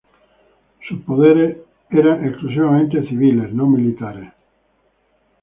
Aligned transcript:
Sus 0.89 0.99
poderes 1.03 1.57
eran 1.91 2.25
exclusivamente 2.25 3.07
civiles, 3.07 3.53
no 3.53 3.67
militares. 3.67 4.33